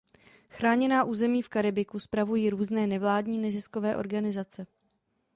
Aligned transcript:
Chráněná 0.49 1.03
území 1.03 1.41
v 1.41 1.49
Karibiku 1.49 1.99
spravují 1.99 2.49
různé 2.49 2.87
nevládní 2.87 3.39
neziskové 3.39 3.97
organizace. 3.97 4.65